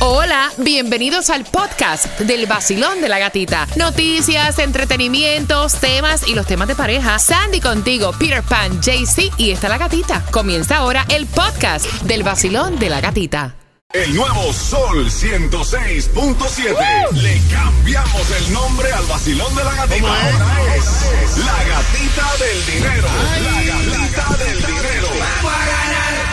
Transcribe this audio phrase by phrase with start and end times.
[0.00, 3.66] Hola, bienvenidos al podcast del vacilón de la gatita.
[3.74, 7.18] Noticias, entretenimientos, temas y los temas de pareja.
[7.18, 10.24] Sandy contigo, Peter Pan, JC y está la gatita.
[10.30, 13.56] Comienza ahora el podcast del vacilón de la gatita.
[13.92, 17.10] El nuevo Sol 106.7.
[17.14, 20.06] Le cambiamos el nombre al vacilón de la gatita.
[20.06, 23.08] Ahora es la gatita del dinero.
[23.42, 25.08] La gatita del dinero.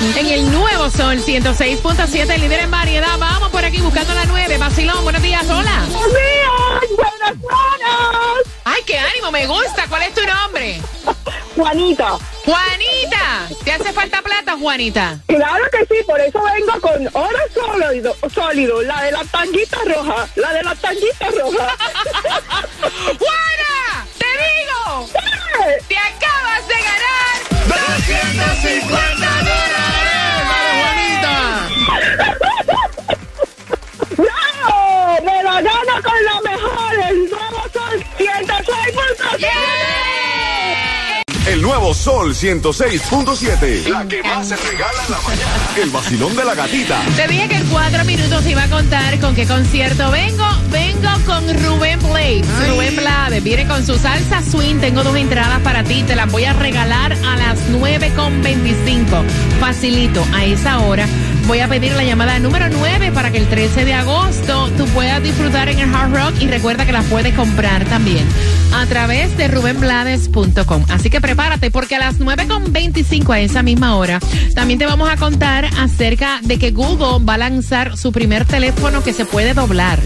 [0.01, 3.17] En el nuevo Sol 106.7, líder en variedad.
[3.17, 4.57] Vamos por aquí buscando la 9.
[4.57, 5.85] Vacilón, buenos días, hola.
[5.89, 8.45] Buenos días, buenas.
[8.65, 9.87] Ay, qué ánimo, me gusta.
[9.87, 10.81] ¿Cuál es tu nombre?
[11.55, 12.17] Juanita.
[12.43, 13.47] Juanita.
[13.63, 15.19] ¿Te hace falta plata, Juanita?
[15.27, 20.27] Claro que sí, por eso vengo con oro sólido, sólido, la de la tanguita roja,
[20.35, 21.75] la de la tanguita roja.
[23.17, 24.05] ¡Juana!
[24.17, 25.09] ¡Te digo!
[25.87, 27.35] ¡Te acabas de ganar!
[27.67, 29.64] 250 ¡No!
[36.23, 36.93] La mejor!
[37.09, 39.85] ¡El nuevo sol 106.7!
[41.47, 43.87] El nuevo Sol 106.7.
[43.87, 45.51] La que más se regala en la mañana.
[45.77, 46.99] El vacilón de la gatita.
[47.15, 50.43] Te dije que en cuatro minutos iba a contar con qué concierto vengo.
[50.71, 52.47] Vengo con Rubén Blades.
[52.67, 54.79] Rubén Blades viene con su salsa swing.
[54.79, 56.03] Tengo dos entradas para ti.
[56.03, 59.23] Te las voy a regalar a las 9.25.
[59.59, 61.07] Facilito, a esa hora.
[61.47, 65.21] Voy a pedir la llamada número 9 para que el 13 de agosto tú puedas
[65.21, 68.25] disfrutar en el Hard Rock y recuerda que las puedes comprar también
[68.73, 70.85] a través de rubenblades.com.
[70.89, 74.19] Así que prepárate porque a las 9.25 a esa misma hora
[74.55, 79.03] también te vamos a contar acerca de que Google va a lanzar su primer teléfono
[79.03, 79.99] que se puede doblar.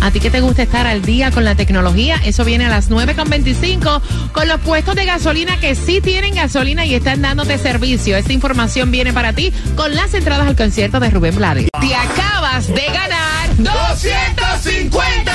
[0.00, 2.88] A ti que te gusta estar al día con la tecnología, eso viene a las
[2.88, 4.00] 9.25
[4.32, 8.16] con los puestos de gasolina que sí tienen gasolina y están dándote servicio.
[8.16, 11.68] Esta información viene para ti con las entradas al concierto de Rubén Blades.
[11.80, 15.32] Te acabas de ganar 250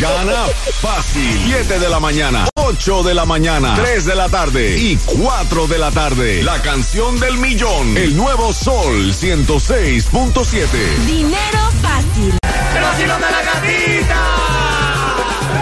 [0.00, 0.46] Gana
[0.80, 1.42] fácil.
[1.46, 5.78] 7 de la mañana, 8 de la mañana, 3 de la tarde y 4 de
[5.78, 6.42] la tarde.
[6.44, 7.96] La canción del millón.
[7.96, 10.68] El nuevo Sol 106.7.
[11.04, 12.38] Dinero fácil.
[12.76, 14.24] El vacilón de la gatita.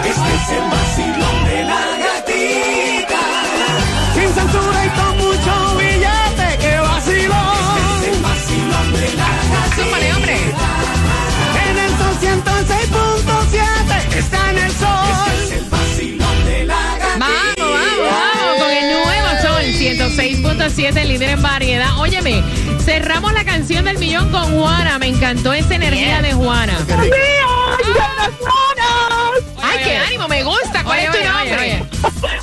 [0.05, 0.86] Este es el vacilón
[20.67, 21.97] 106.7, líder en variedad.
[21.97, 22.43] Óyeme,
[22.83, 24.99] cerramos la canción del millón con Juana.
[24.99, 26.77] Me encantó esa energía de Juana.
[29.63, 30.83] Ay, qué ánimo, me gusta.
[30.83, 31.83] ¿Cuál es tu nombre?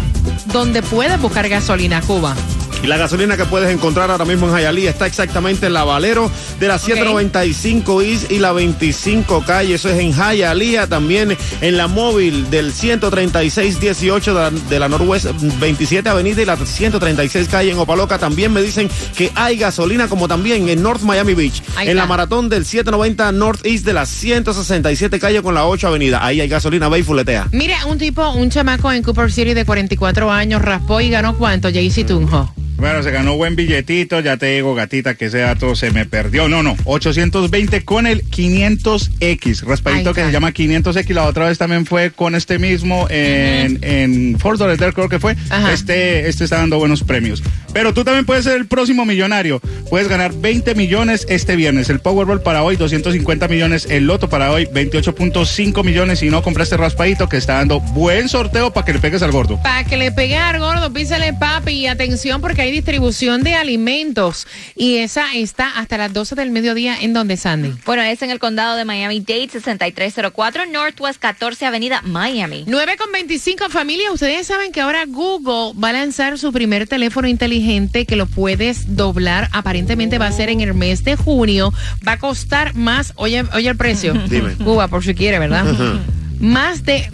[0.51, 2.35] donde puedes buscar gasolina, Cuba.
[2.85, 6.29] Y la gasolina que puedes encontrar ahora mismo en Jayalía está exactamente en la Valero
[6.59, 9.73] de la 795 East y la 25 calle.
[9.73, 10.85] Eso es en Jayalía.
[10.85, 15.25] También en la móvil del 13618 de la, de la Norwest
[15.59, 18.19] 27 Avenida y la 136 calle en Opaloca.
[18.19, 21.63] También me dicen que hay gasolina como también en North Miami Beach.
[21.77, 26.23] Ahí en la maratón del 790 Northeast de la 167 calle con la 8 Avenida.
[26.23, 27.47] Ahí hay gasolina, ve y fuletea.
[27.51, 31.69] Mire, un tipo, un chamaco en Cooper City de 44 años raspó y ganó cuánto,
[31.71, 32.53] Jaycee Tunjo.
[32.77, 36.49] Bueno, se ganó buen billetito, ya te digo, gatita, que ese dato se me perdió.
[36.49, 41.13] No, no, 820 con el 500X, raspadito que se llama 500X.
[41.13, 45.35] La otra vez también fue con este mismo en, en Fort Lauderdale, creo que fue.
[45.49, 45.71] Ajá.
[45.71, 47.41] Este, este está dando buenos premios.
[47.73, 49.59] Pero tú también puedes ser el próximo millonario.
[49.89, 51.89] Puedes ganar 20 millones este viernes.
[51.89, 53.85] El Powerball para hoy, 250 millones.
[53.89, 56.19] El Loto para hoy, 28.5 millones.
[56.19, 59.61] Si no compraste raspadito, que está dando buen sorteo para que le pegues al gordo.
[59.61, 64.47] Para que le pegue al gordo, písale papi y atención porque hay distribución de alimentos
[64.75, 67.73] y esa está hasta las 12 del mediodía en donde Sandy.
[67.85, 72.63] Bueno, es en el condado de Miami-Dade, 6304 Northwest 14 Avenida, Miami.
[72.67, 77.27] 9 con 25 familia, ustedes saben que ahora Google va a lanzar su primer teléfono
[77.27, 81.71] inteligente que lo puedes doblar, aparentemente va a ser en el mes de junio,
[82.07, 84.55] va a costar más, oye, oye el precio, Dime.
[84.55, 85.65] Cuba por si quiere, ¿verdad?
[86.39, 87.07] Más de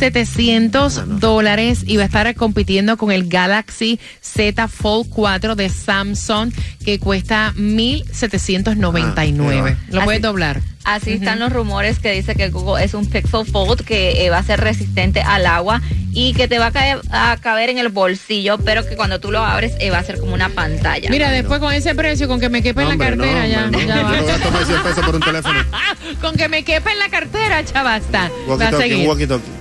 [0.00, 6.52] 1.700 dólares y va a estar compitiendo con el Galaxy Z Fold 4 de Samsung
[6.84, 9.76] que cuesta 1.799.
[9.90, 10.22] Lo puedes
[10.84, 14.38] Así- están los rumores que dice que Google es un Pixel Fold que eh, va
[14.38, 15.80] a ser resistente al agua
[16.12, 19.30] y que te va a, caer- a caber en el bolsillo, pero que cuando tú
[19.30, 21.08] lo abres eh, va a ser como una pantalla.
[21.10, 23.64] Mira, después con ese precio, con que me quepa en la Hombre, no, cartera, ya,
[23.64, 24.22] hombre, ya Yo va.
[24.22, 25.60] gasto más de 100 pesos por un teléfono.
[26.20, 28.30] Con que me quepa en la cartera, ya basta.
[28.48, 29.08] Va a seguir.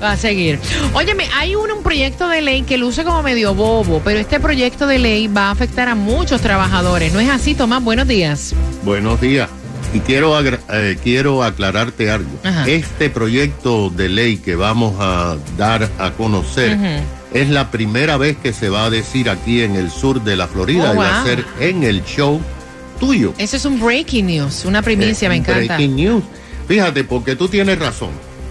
[0.01, 0.60] Va a seguir.
[0.94, 4.88] Óyeme, hay un, un proyecto de ley que luce como medio bobo, pero este proyecto
[4.88, 7.13] de ley va a afectar a muchos trabajadores.
[7.13, 7.83] ¿No es así, Tomás?
[7.83, 8.56] Buenos días.
[8.83, 9.48] Buenos días.
[9.93, 12.29] Y quiero, eh, quiero aclararte algo.
[12.43, 12.67] Ajá.
[12.67, 16.77] Este proyecto de ley que vamos a dar a conocer
[17.33, 20.47] es la primera vez que se va a decir aquí en el sur de la
[20.47, 22.39] Florida Oh, y va a ser en el show
[22.99, 23.33] tuyo.
[23.37, 25.75] Eso es un breaking news, una primicia, Eh, me encanta.
[25.75, 26.23] Breaking news.
[26.67, 28.09] Fíjate, porque tú tienes razón.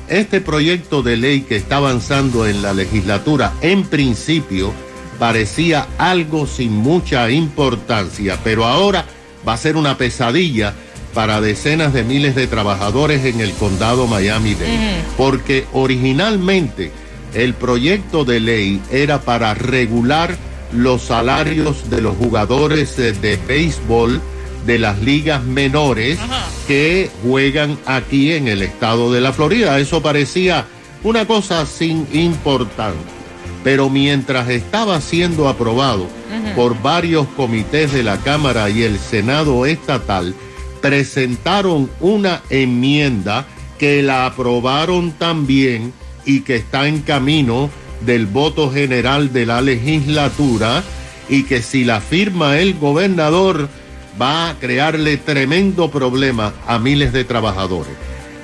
[0.08, 4.72] Este proyecto de ley que está avanzando en la legislatura, en principio,
[5.18, 9.04] parecía algo sin mucha importancia, pero ahora
[9.46, 10.74] va a ser una pesadilla
[11.18, 15.02] para decenas de miles de trabajadores en el condado Miami-Dade.
[15.16, 16.92] Porque originalmente
[17.34, 20.36] el proyecto de ley era para regular
[20.72, 24.22] los salarios de los jugadores eh, de béisbol
[24.64, 26.20] de las ligas menores
[26.68, 29.76] que juegan aquí en el estado de la Florida.
[29.80, 30.66] Eso parecía
[31.02, 33.02] una cosa sin importancia.
[33.64, 36.06] Pero mientras estaba siendo aprobado
[36.54, 40.32] por varios comités de la Cámara y el Senado estatal,
[40.80, 43.46] presentaron una enmienda
[43.78, 45.92] que la aprobaron también
[46.24, 47.70] y que está en camino
[48.00, 50.82] del voto general de la legislatura
[51.28, 53.68] y que si la firma el gobernador
[54.20, 57.92] va a crearle tremendo problema a miles de trabajadores.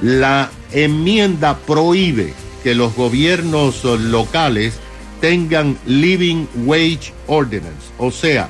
[0.01, 4.75] La enmienda prohíbe que los gobiernos locales
[5.21, 8.49] tengan living wage ordinance, o sea,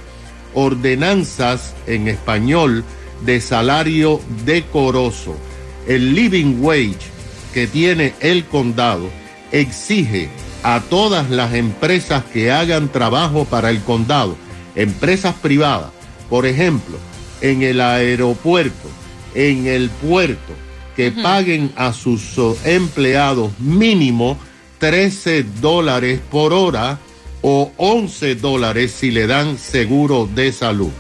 [0.54, 2.84] ordenanzas en español
[3.24, 5.36] de salario decoroso.
[5.86, 6.98] El living wage
[7.52, 9.08] que tiene el condado
[9.52, 10.28] exige
[10.62, 14.36] a todas las empresas que hagan trabajo para el condado,
[14.74, 15.90] empresas privadas,
[16.30, 16.96] por ejemplo,
[17.40, 18.88] en el aeropuerto,
[19.34, 20.54] en el puerto,
[20.96, 24.38] que paguen a sus oh, empleados mínimo
[24.78, 26.98] 13 dólares por hora
[27.42, 30.90] o 11 dólares si le dan seguro de salud.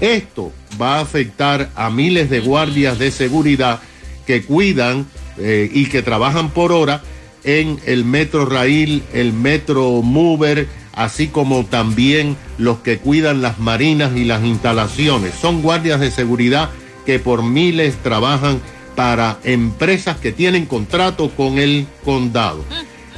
[0.00, 3.80] Esto va a afectar a miles de guardias de seguridad
[4.26, 5.06] que cuidan
[5.38, 7.02] eh, y que trabajan por hora
[7.44, 14.16] en el Metro Rail, el Metro Mover, así como también los que cuidan las marinas
[14.16, 15.34] y las instalaciones.
[15.34, 16.70] Son guardias de seguridad
[17.06, 18.60] que por miles trabajan
[18.94, 22.64] para empresas que tienen contrato con el condado.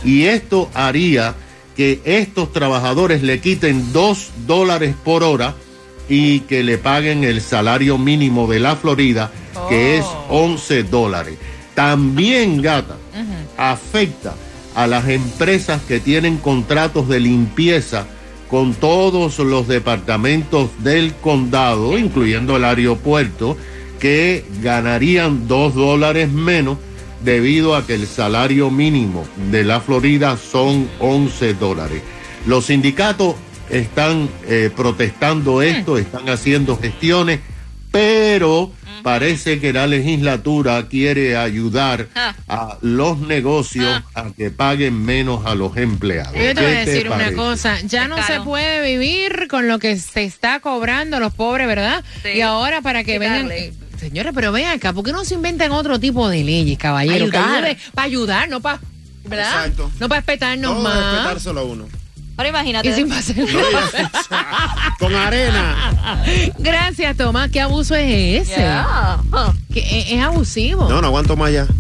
[0.04, 1.34] Y esto haría
[1.76, 5.54] que estos trabajadores le quiten dos dólares por hora
[6.10, 9.30] y que le paguen el salario mínimo de la Florida,
[9.68, 11.38] que es 11 dólares.
[11.74, 12.96] También, gata,
[13.56, 14.34] afecta
[14.74, 18.06] a las empresas que tienen contratos de limpieza
[18.50, 23.56] con todos los departamentos del condado, incluyendo el aeropuerto,
[24.00, 26.78] que ganarían dos dólares menos
[27.24, 32.02] debido a que el salario mínimo de la Florida son 11 dólares.
[32.46, 33.36] Los sindicatos
[33.70, 37.40] están eh, protestando esto, están haciendo gestiones,
[37.90, 38.70] pero
[39.02, 42.34] parece que la legislatura quiere ayudar Ah.
[42.48, 46.34] a los negocios a que paguen menos a los empleados.
[46.34, 49.68] Yo te voy a ¿Qué te decir una cosa, ya no se puede vivir con
[49.68, 52.04] lo que se está cobrando los pobres, ¿verdad?
[52.22, 52.30] Sí.
[52.36, 53.50] Y ahora para que vengan...
[53.50, 57.26] Eh, Señores, pero ven acá, ¿por qué no se inventan otro tipo de leyes, caballero?
[57.26, 57.76] Ayudar.
[57.94, 58.80] Para ayudar, no para...
[59.24, 59.66] ¿Verdad?
[59.66, 59.90] Exacto.
[60.00, 61.12] No para respetarnos No, más.
[61.12, 61.86] respetárselo a uno.
[62.40, 62.88] Ahora imagínate.
[62.88, 63.06] Y sin
[64.98, 65.92] Con arena.
[66.58, 67.50] Gracias, Tomás.
[67.50, 68.62] ¿Qué abuso es ese?
[68.62, 69.18] Yeah.
[69.70, 70.88] Que es, es abusivo.
[70.88, 71.66] No, no aguanto más ya.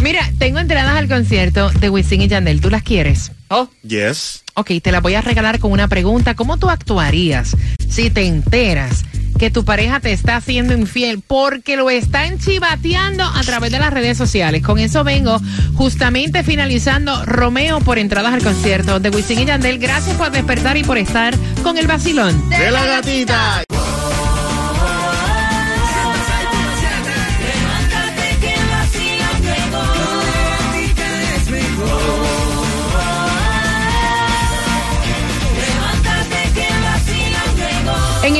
[0.00, 2.60] Mira, tengo entradas al concierto de Wisin y Yandel.
[2.60, 3.32] ¿Tú las quieres?
[3.48, 4.44] Oh, Yes.
[4.54, 6.36] Ok, te la voy a regalar con una pregunta.
[6.36, 7.56] ¿Cómo tú actuarías
[7.88, 9.02] si te enteras
[9.38, 13.92] que tu pareja te está haciendo infiel porque lo están chivateando a través de las
[13.92, 14.62] redes sociales?
[14.62, 15.40] Con eso vengo
[15.74, 19.78] justamente finalizando Romeo por entradas al concierto de Wisin y Yandel.
[19.78, 22.48] Gracias por despertar y por estar con el vacilón.
[22.50, 23.64] De la gatita.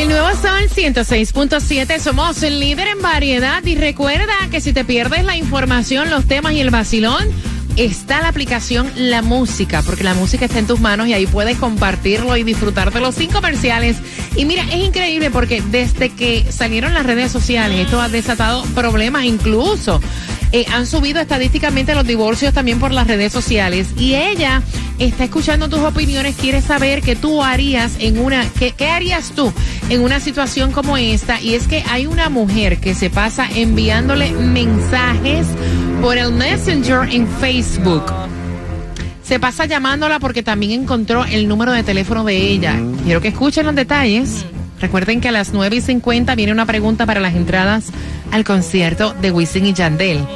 [0.06, 5.24] El Nuevo Sol 106.7 somos el líder en variedad y recuerda que si te pierdes
[5.24, 7.28] la información, los temas y el vacilón,
[7.76, 11.58] está la aplicación La Música, porque la música está en tus manos y ahí puedes
[11.58, 13.96] compartirlo y disfrutártelo sin comerciales.
[14.36, 19.24] Y mira, es increíble porque desde que salieron las redes sociales, esto ha desatado problemas
[19.24, 20.00] incluso.
[20.52, 24.62] Eh, han subido estadísticamente los divorcios también por las redes sociales y ella
[24.98, 29.52] está escuchando tus opiniones, quiere saber qué tú harías en una, qué, qué harías tú
[29.90, 34.30] en una situación como esta y es que hay una mujer que se pasa enviándole
[34.30, 35.46] mensajes
[36.00, 38.04] por el Messenger en Facebook.
[39.22, 42.78] Se pasa llamándola porque también encontró el número de teléfono de ella.
[43.04, 44.46] Quiero que escuchen los detalles.
[44.80, 47.86] Recuerden que a las 9 y 50 viene una pregunta para las entradas
[48.30, 50.26] al concierto de Wisin y Yandel.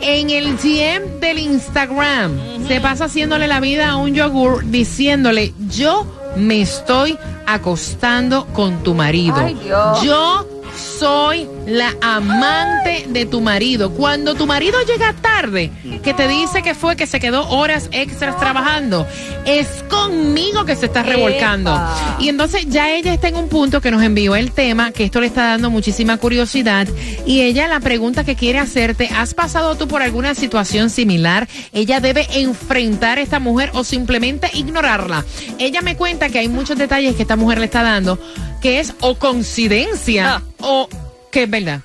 [0.00, 6.06] En el DM del Instagram se pasa haciéndole la vida a un yogur diciéndole, yo
[6.36, 9.36] me estoy acostando con tu marido.
[9.36, 10.02] Ay, Dios.
[10.02, 10.46] Yo
[10.76, 13.90] soy la amante de tu marido.
[13.92, 15.70] Cuando tu marido llega tarde,
[16.02, 19.06] que te dice que fue que se quedó horas extras trabajando,
[19.44, 21.70] es conmigo que se está revolcando.
[21.70, 22.16] Epa.
[22.20, 25.20] Y entonces ya ella está en un punto que nos envió el tema, que esto
[25.20, 26.88] le está dando muchísima curiosidad.
[27.26, 31.48] Y ella la pregunta que quiere hacerte, ¿has pasado tú por alguna situación similar?
[31.72, 35.24] Ella debe enfrentar a esta mujer o simplemente ignorarla.
[35.58, 38.18] Ella me cuenta que hay muchos detalles que esta mujer le está dando,
[38.64, 40.42] que es o coincidencia Ah.
[40.60, 40.88] o
[41.30, 41.82] que es verdad.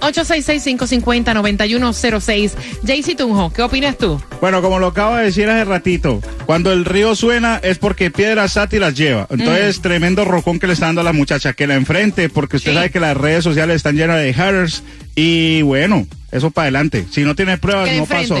[0.00, 2.52] 866-550-9106.
[2.86, 4.22] Jaycee Tunjo, ¿qué opinas tú?
[4.40, 8.52] Bueno, como lo acabo de decir hace ratito, cuando el río suena es porque piedras
[8.52, 9.26] Sati las lleva.
[9.28, 12.70] Entonces, tremendo rocón que le está dando a la muchacha, que la enfrente, porque usted
[12.70, 12.76] Sí.
[12.76, 14.84] sabe que las redes sociales están llenas de haters.
[15.16, 17.06] Y bueno, eso para adelante.
[17.10, 18.36] Si no tiene pruebas, no pasó.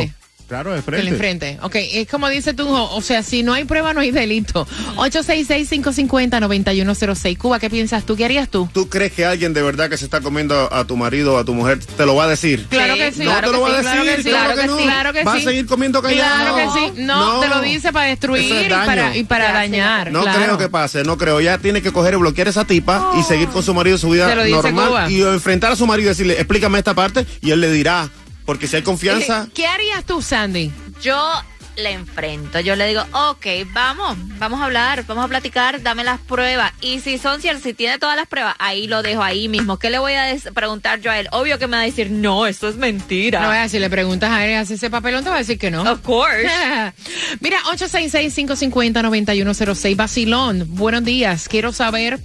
[0.48, 1.04] Claro, de Que frente.
[1.04, 1.58] le enfrente.
[1.60, 4.66] Ok, es como dice Tunjo, o sea, si no hay prueba, no hay delito.
[4.96, 7.36] 866-550-9106.
[7.36, 8.16] Cuba, ¿qué piensas tú?
[8.16, 8.66] ¿Qué harías tú?
[8.72, 11.44] ¿Tú crees que alguien de verdad que se está comiendo a tu marido o a
[11.44, 12.66] tu mujer te lo va a decir?
[12.70, 13.24] Claro que sí.
[13.24, 14.78] no claro te lo que va a claro decir, que sí, claro que que no.
[14.78, 16.54] sí, claro que Va a seguir comiendo callado.
[16.54, 16.92] Claro que sí.
[17.02, 19.16] No, te lo dice para destruir es y para, daño.
[19.18, 20.10] y para dañar.
[20.12, 20.40] No claro.
[20.42, 21.40] creo que pase, no creo.
[21.40, 24.08] Ella tiene que coger y bloquear a esa tipa y seguir con su marido su
[24.10, 25.10] vida normal Cuba.
[25.10, 28.08] y enfrentar a su marido y decirle, explícame esta parte y él le dirá,
[28.48, 30.72] porque si hay confianza, ¿Qué harías tú, Sandy?
[31.02, 31.32] Yo
[31.76, 36.18] le enfrento, yo le digo, ok, vamos, vamos a hablar, vamos a platicar, dame las
[36.18, 36.72] pruebas.
[36.80, 39.78] Y si son ciertas, si tiene todas las pruebas, ahí lo dejo ahí mismo.
[39.78, 41.28] ¿Qué le voy a preguntar yo a él?
[41.32, 43.42] Obvio que me va a decir, no, esto es mentira.
[43.42, 45.70] No, vea, si le preguntas a él, hace ese papelón, te va a decir que
[45.70, 45.82] no.
[45.82, 46.48] Of course.
[47.40, 50.64] Mira, 866-550-9106, Basilón.
[50.68, 51.50] Buenos días.
[51.50, 52.18] Quiero saber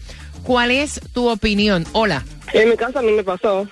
[0.44, 1.86] cuál es tu opinión.
[1.92, 2.24] Hola.
[2.54, 3.68] En mi casa a mí me pasó.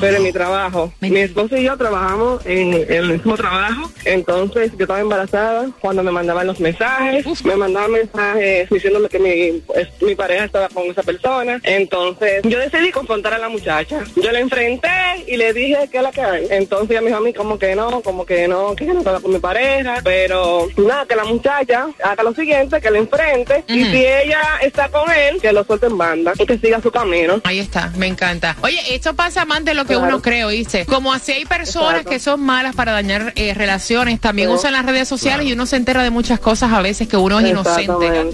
[0.00, 0.92] Pero en mi trabajo.
[1.00, 3.90] Mi esposo y yo trabajamos en, en el mismo trabajo.
[4.04, 7.24] Entonces yo estaba embarazada cuando me mandaban los mensajes.
[7.44, 11.60] Me mandaban mensajes diciéndome que mi, es- mi pareja estaba con esa persona.
[11.62, 14.02] Entonces yo decidí confrontar a la muchacha.
[14.16, 14.88] Yo la enfrenté
[15.26, 16.46] y le dije que es la que hay.
[16.50, 19.20] Entonces ella me dijo a mí como que no, como que no, que no estaba
[19.20, 20.00] con mi pareja.
[20.04, 23.64] Pero nada, que la muchacha haga lo siguiente, que la enfrente.
[23.68, 26.90] Y si ella está con él, que lo suelte en banda y que siga su
[26.90, 27.40] camino.
[27.44, 28.56] Ahí está, me encanta.
[28.62, 30.08] Oye, esto pasa más de lo que Claro.
[30.08, 30.86] uno cree, ¿oíste?
[30.86, 32.10] Como así hay personas Exacto.
[32.10, 35.76] que son malas para dañar eh, relaciones, también usan las redes sociales y uno se
[35.76, 37.92] entera de muchas cosas a veces que uno es inocente.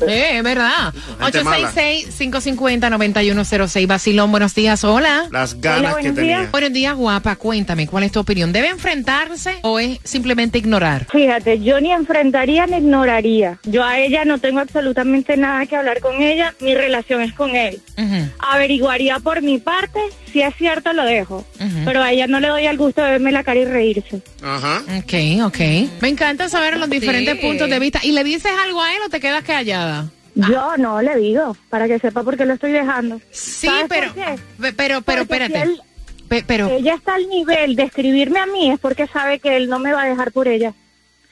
[0.08, 0.92] Eh, es verdad.
[1.20, 1.70] Gente mala.
[1.72, 3.86] 866-550-9106.
[3.86, 4.84] Basilón, buenos días.
[4.84, 5.28] Hola.
[5.30, 6.38] las ganas Hola, que tenía.
[6.40, 6.50] días.
[6.52, 7.36] Buenos días, guapa.
[7.36, 8.52] Cuéntame, ¿cuál es tu opinión?
[8.52, 11.06] ¿Debe enfrentarse o es simplemente ignorar?
[11.10, 13.58] Fíjate, yo ni enfrentaría ni ignoraría.
[13.64, 17.54] Yo a ella no tengo absolutamente nada que hablar con ella, mi relación es con
[17.56, 17.80] él.
[17.96, 18.28] Ujú.
[18.38, 19.98] Averiguaría por mi parte,
[20.32, 21.44] si es cierto lo dejo,
[21.84, 24.22] pero a ella no le doy el gusto de verme la cara y reírse.
[24.40, 24.84] Ajá.
[24.98, 25.14] Ok,
[25.46, 25.58] ok.
[26.00, 27.40] Me encanta saber los diferentes Sí.
[27.44, 27.98] puntos de vista.
[28.04, 30.08] ¿Y le dices algo a él o te quedas callada?
[30.36, 33.20] Yo no le digo, para que sepa por qué lo estoy dejando.
[33.32, 35.54] Sí, ¿Sabes pero, pero, pero, Porque espérate.
[35.54, 35.80] si él-
[36.28, 39.68] Pe- pero, ella está al nivel de escribirme a mí es porque sabe que él
[39.68, 40.72] no me va a dejar por ella.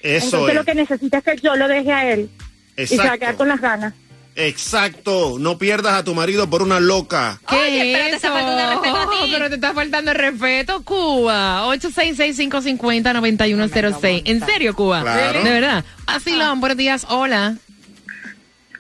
[0.01, 0.55] Eso Entonces es.
[0.57, 2.29] lo que necesita es que yo lo deje a él
[2.77, 3.39] y se va a quedar Exacto.
[3.39, 3.95] con las ganas.
[4.37, 5.37] Exacto.
[5.39, 7.41] No pierdas a tu marido por una loca.
[7.49, 8.37] ¿qué Oye, es pero te está eso?
[8.37, 9.31] faltando el respeto a ti.
[9.33, 11.65] Pero te está faltando el respeto, Cuba.
[11.77, 14.23] 866-550-9106.
[14.27, 15.03] ¿En serio, Cuba?
[15.03, 15.43] Claro.
[15.43, 15.85] De verdad.
[16.07, 17.07] Así buenos días.
[17.09, 17.57] Hola.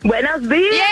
[0.02, 0.86] Buenos días.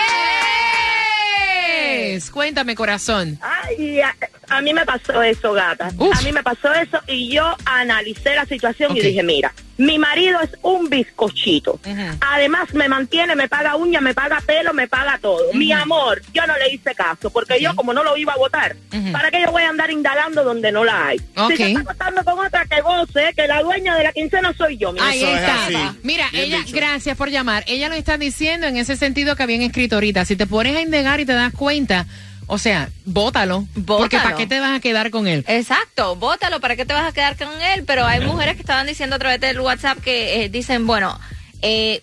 [2.05, 2.31] Yes.
[2.31, 3.39] Cuéntame, corazón.
[3.41, 4.15] Ay, a,
[4.49, 5.91] a mí me pasó eso, gata.
[5.97, 6.17] Uf.
[6.17, 10.39] A mí me pasó eso y yo analicé la situación y dije, mira, mi marido
[10.41, 11.79] es un bizcochito.
[12.21, 15.53] Además me mantiene, me paga uña, me paga pelo, me paga todo.
[15.53, 18.75] Mi amor, yo no le hice caso porque yo como no lo iba a votar.
[19.11, 21.21] ¿para qué yo voy a andar indagando donde no la hay?
[21.35, 21.51] Ok.
[21.51, 24.77] Si se está acostando con otra que goce, que la dueña de la quincena soy
[24.77, 24.91] yo.
[24.91, 25.95] mi Ahí está.
[26.03, 26.75] Mira, Bien ella, dicho.
[26.75, 27.63] gracias por llamar.
[27.67, 30.25] Ella lo está diciendo en ese sentido que habían escrito ahorita.
[30.25, 32.05] Si te pones a indagar y te das cuenta,
[32.47, 33.67] O sea, bótalo.
[33.85, 35.45] Porque ¿para qué te vas a quedar con él?
[35.47, 37.83] Exacto, bótalo, ¿para qué te vas a quedar con él?
[37.85, 41.19] Pero hay mujeres que estaban diciendo a través del WhatsApp que eh, dicen, bueno,
[41.61, 42.01] eh,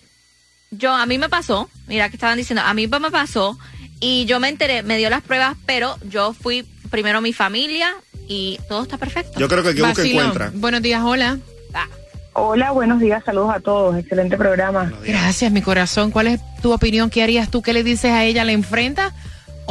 [0.71, 3.57] yo, a mí me pasó, mira que estaban diciendo, a mí me pasó
[3.99, 7.93] y yo me enteré, me dio las pruebas, pero yo fui primero mi familia
[8.27, 9.39] y todo está perfecto.
[9.39, 10.51] Yo creo que que busca encuentra.
[10.53, 11.37] Buenos días, hola.
[11.73, 11.87] Ah.
[12.33, 14.91] Hola, buenos días, saludos a todos, excelente programa.
[15.03, 16.11] Gracias, mi corazón.
[16.11, 17.09] ¿Cuál es tu opinión?
[17.09, 17.61] ¿Qué harías tú?
[17.61, 18.45] ¿Qué le dices a ella?
[18.45, 19.13] ¿La enfrentas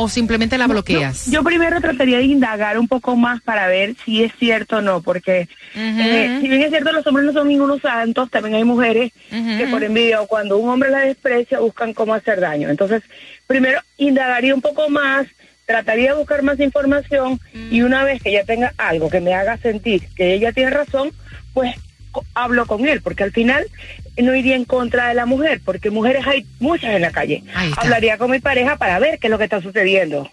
[0.00, 1.30] o simplemente la bloqueas?
[1.30, 5.02] yo, primero trataría de indagar un poco más para ver si es cierto o no,
[5.02, 9.12] porque eh, si bien es cierto los hombres no son ningunos santos, también hay mujeres
[9.30, 12.71] que por envidia o cuando un hombre la desprecia buscan cómo hacer daño.
[12.71, 13.02] Entonces,
[13.47, 15.26] primero indagaría un poco más,
[15.66, 17.38] trataría de buscar más información
[17.71, 21.12] y una vez que ella tenga algo que me haga sentir que ella tiene razón,
[21.52, 21.75] pues
[22.35, 23.67] hablo con él, porque al final
[24.17, 27.43] no iría en contra de la mujer, porque mujeres hay muchas en la calle.
[27.76, 30.31] Hablaría con mi pareja para ver qué es lo que está sucediendo.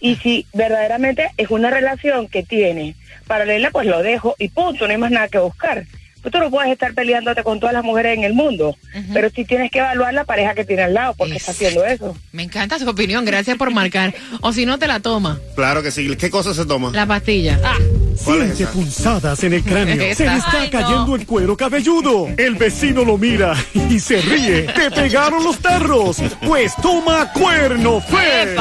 [0.00, 2.94] Y si verdaderamente es una relación que tiene
[3.26, 5.84] paralela, pues lo dejo y punto, no hay más nada que buscar.
[6.30, 8.76] Tú no puedes estar peleándote con todas las mujeres en el mundo,
[9.12, 12.16] pero sí tienes que evaluar la pareja que tiene al lado, porque está haciendo eso.
[12.32, 14.14] Me encanta su opinión, gracias por marcar.
[14.40, 15.38] o si no, te la toma.
[15.54, 16.14] Claro que sí.
[16.16, 16.90] ¿Qué cosa se toma?
[16.92, 17.58] La pastilla.
[17.64, 17.76] Ah.
[18.16, 20.14] Siente punzadas en el cráneo.
[20.14, 22.28] Se le está cayendo el cuero cabelludo.
[22.36, 24.62] El vecino lo mira y se ríe.
[24.62, 26.18] Te pegaron los perros.
[26.44, 28.56] Pues toma cuerno fe.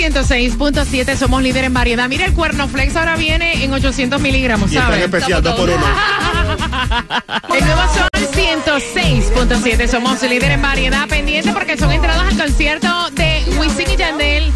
[0.00, 2.08] 106.7 somos líder en variedad.
[2.08, 5.02] Mira, el cuerno flex ahora viene en 800 miligramos, ¿sabes?
[5.02, 5.84] especial, dos por uno.
[7.54, 11.06] el nuevo Sol 106.7 somos líder en variedad.
[11.06, 14.50] Pendiente porque son entradas al concierto de Wisin y Yandel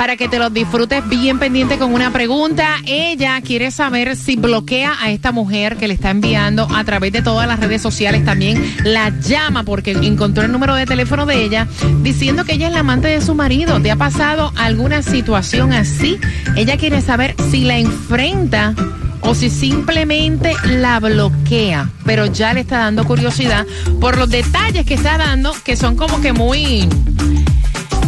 [0.00, 2.76] para que te los disfrutes bien pendiente con una pregunta.
[2.86, 7.20] Ella quiere saber si bloquea a esta mujer que le está enviando a través de
[7.20, 8.24] todas las redes sociales.
[8.24, 11.68] También la llama porque encontró el número de teléfono de ella
[12.02, 13.78] diciendo que ella es la amante de su marido.
[13.78, 16.18] ¿Te ha pasado alguna situación así?
[16.56, 18.74] Ella quiere saber si la enfrenta
[19.20, 23.66] o si simplemente la bloquea, pero ya le está dando curiosidad
[24.00, 26.88] por los detalles que está dando, que son como que muy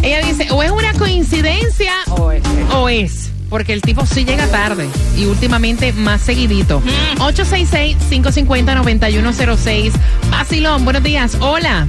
[0.02, 2.32] ella dice, o es una coincidencia o
[2.88, 3.30] es.
[3.48, 6.82] porque el tipo sí llega tarde y últimamente más seguidito.
[7.18, 9.92] 866-550-9106.
[10.30, 11.36] Basilón, buenos días.
[11.40, 11.86] Hola.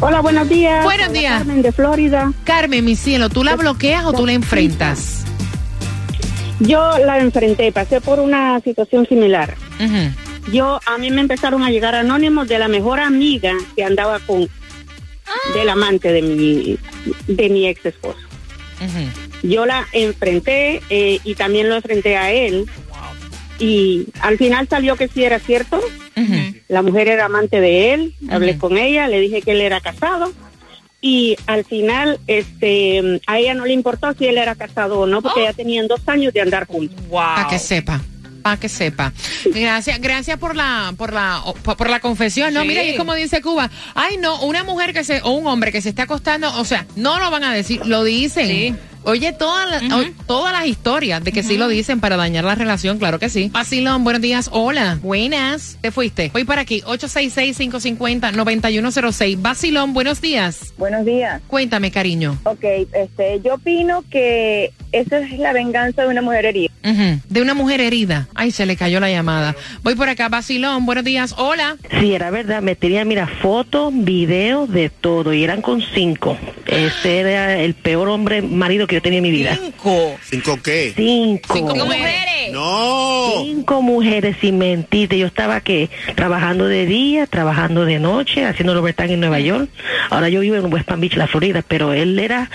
[0.00, 0.84] Hola, buenos días.
[0.84, 1.38] Buenos días.
[1.38, 2.32] Carmen de Florida.
[2.44, 5.24] Carmen, mi cielo, ¿tú la bloqueas o tú la enfrentas?
[6.60, 9.54] Yo la enfrenté, pasé por una situación similar.
[10.52, 14.48] Yo, a mí me empezaron a llegar anónimos de la mejor amiga que andaba con
[15.54, 16.78] del amante de mi,
[17.26, 18.18] de mi ex esposo.
[19.42, 22.66] Yo la enfrenté eh, y también lo enfrenté a él.
[23.58, 25.80] Y al final salió que sí era cierto.
[26.68, 28.14] La mujer era amante de él.
[28.30, 30.32] Hablé con ella, le dije que él era casado.
[31.00, 35.20] Y al final, este, a ella no le importó si él era casado o no,
[35.20, 37.00] porque ya tenían dos años de andar juntos.
[37.10, 38.00] Para que sepa
[38.42, 39.12] para que sepa.
[39.46, 42.52] Gracias, gracias por la, por la, por la confesión.
[42.52, 43.70] No, mira, y es como dice Cuba.
[43.94, 46.86] Ay, no, una mujer que se, o un hombre que se está acostando, o sea,
[46.96, 48.78] no lo van a decir, lo dicen.
[49.04, 49.82] Oye, todas las,
[50.26, 53.50] todas las historias de que sí lo dicen para dañar la relación, claro que sí.
[53.52, 54.48] Basilón, buenos días.
[54.52, 54.98] Hola.
[55.02, 55.78] Buenas.
[55.80, 56.30] Te fuiste.
[56.32, 56.82] Voy para aquí.
[56.82, 59.40] 866-550-9106.
[59.40, 60.72] Basilón, buenos días.
[60.78, 61.42] Buenos días.
[61.46, 62.38] Cuéntame, cariño.
[62.44, 66.70] Ok, este, yo opino que esa es la venganza de una mujer herida.
[67.28, 68.28] De una mujer herida.
[68.34, 69.56] Ay, se le cayó la llamada.
[69.82, 70.28] Voy por acá.
[70.28, 71.34] Basilón, buenos días.
[71.38, 71.76] Hola.
[71.98, 72.62] Sí, era verdad.
[72.62, 75.32] Me tenía, mira, fotos, videos, de todo.
[75.32, 76.36] Y eran con cinco.
[76.66, 79.58] Ese era el peor hombre marido que yo tenía en mi vida.
[79.60, 80.18] ¿Cinco?
[80.28, 80.92] ¿Cinco qué?
[80.96, 81.54] Cinco.
[81.54, 82.31] ¿Cinco mujeres?
[82.50, 83.42] No.
[83.44, 85.18] Cinco mujeres, sin mentirte.
[85.18, 89.68] Yo estaba que trabajando de día, trabajando de noche, haciendo overtime en Nueva York.
[90.10, 92.50] Ahora yo vivo en West Palm Beach, la Florida, pero él era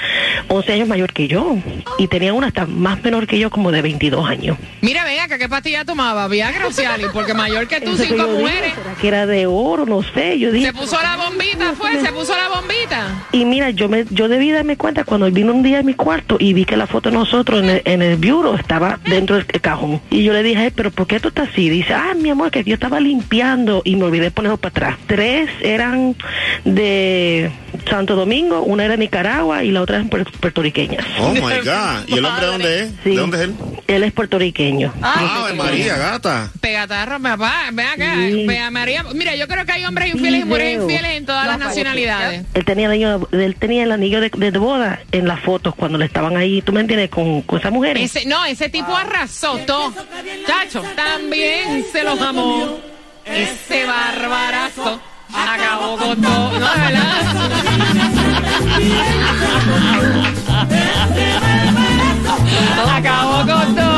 [0.49, 1.57] 11 años mayor que yo.
[1.97, 4.57] Y tenía una hasta más menor que yo, como de 22 años.
[4.81, 6.27] Mira, venga, ¿qué pastilla tomaba?
[6.27, 6.71] Viagra o
[7.13, 8.73] porque mayor que tú, cinco mujeres.
[9.01, 10.39] que era de oro, no sé.
[10.39, 13.27] Yo dije, se puso la bombita, fue, se puso la bombita.
[13.31, 15.93] Y mira, yo me yo debí darme cuenta cuando él vino un día a mi
[15.93, 19.35] cuarto y vi que la foto de nosotros en el, en el bureau estaba dentro
[19.35, 19.76] del cajón.
[20.09, 21.69] Y yo le dije, pero ¿por qué tú estás así?
[21.69, 24.97] Dice, ah, mi amor, que yo estaba limpiando y me olvidé ponerlo para atrás.
[25.07, 26.15] Tres eran
[26.65, 27.51] de
[27.89, 30.07] Santo Domingo, una era de Nicaragua y la otra es
[30.39, 30.99] puertorriqueña.
[31.19, 32.07] Oh my God.
[32.07, 33.03] ¿Y el hombre dónde es?
[33.03, 33.55] ¿De dónde es él?
[33.87, 34.93] Él es puertorriqueño.
[35.01, 36.51] Ah, María, gata.
[36.59, 37.69] Pegatarro, papá.
[37.71, 38.15] Ve acá.
[38.17, 39.03] Ve María.
[39.13, 42.45] Mira, yo creo que hay hombres infieles y mujeres infieles en todas las nacionalidades.
[42.53, 45.97] Él tenía el anillo, él tenía el anillo de, de boda en las fotos cuando
[45.97, 47.09] le estaban ahí, ¿tú me entiendes?
[47.09, 47.97] Con, con esa mujer.
[47.97, 52.79] Ese, no, ese tipo arrasó Chacho, también se los amó.
[53.25, 54.99] Ese barbarazo
[55.33, 56.59] acabó con todo.
[56.59, 57.17] No, verdad.
[62.97, 63.96] acabó con todo,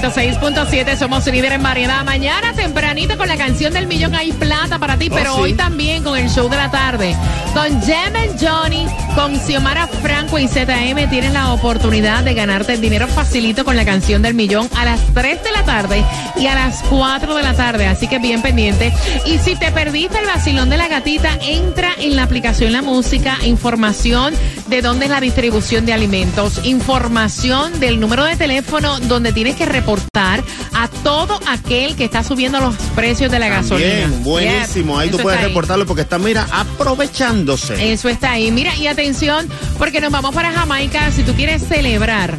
[0.00, 2.04] 106.7 somos líder en variedad.
[2.04, 5.40] Mañana tempranito con la canción del millón hay plata para ti, Oh, pero sí.
[5.40, 7.14] hoy también con el show de la tarde.
[7.52, 12.80] Con Jem and Johnny, con Xiomara Franco y ZM tienes la oportunidad de ganarte el
[12.80, 16.04] dinero facilito con la canción del millón a las 3 de la tarde
[16.36, 17.86] y a las 4 de la tarde.
[17.86, 18.92] Así que bien pendiente.
[19.26, 23.38] Y si te perdiste el vacilón de la gatita, entra en la aplicación La Música,
[23.44, 24.34] información
[24.66, 29.66] de dónde es la distribución de alimentos, información del número de teléfono donde tienes que
[29.84, 30.42] reportar
[30.72, 34.06] a todo aquel que está subiendo los precios de la gasolina.
[34.06, 34.98] Bien, buenísimo.
[34.98, 35.46] Ahí tú puedes ahí.
[35.46, 37.92] reportarlo porque está, mira, aprovechándose.
[37.92, 38.50] Eso está ahí.
[38.50, 39.46] Mira, y atención,
[39.78, 41.10] porque nos vamos para Jamaica.
[41.10, 42.38] Si tú quieres celebrar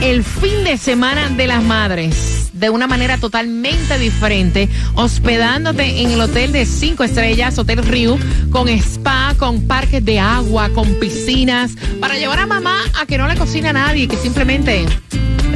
[0.00, 6.20] el fin de semana de las madres de una manera totalmente diferente, hospedándote en el
[6.22, 8.18] hotel de cinco estrellas, Hotel Rio,
[8.50, 13.28] con spa, con parques de agua, con piscinas, para llevar a mamá a que no
[13.28, 14.86] le cocine a nadie, que simplemente